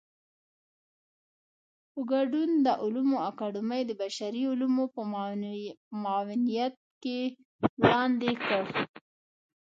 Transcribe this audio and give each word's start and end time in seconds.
په 1.93 2.01
ګډون 2.11 2.49
د 2.65 2.67
علومو 2.83 3.17
اکاډمۍ 3.29 3.81
د 3.85 3.91
بشري 4.01 4.43
علومو 4.51 4.85
په 4.95 5.01
معاونيت 6.03 6.75
کې 7.03 7.19
وړاندې 7.81 8.31
کړ. 8.45 8.63